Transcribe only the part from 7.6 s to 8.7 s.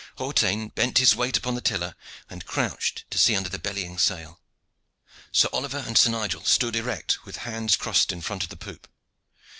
crossed in front of the